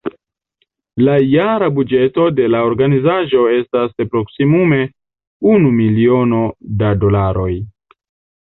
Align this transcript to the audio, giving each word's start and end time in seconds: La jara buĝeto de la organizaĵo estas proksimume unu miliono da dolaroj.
La 1.07 1.17
jara 1.33 1.67
buĝeto 1.79 2.25
de 2.39 2.47
la 2.55 2.61
organizaĵo 2.71 3.43
estas 3.57 3.93
proksimume 4.15 4.81
unu 5.53 5.75
miliono 5.79 6.45
da 6.83 6.95
dolaroj. 7.05 7.51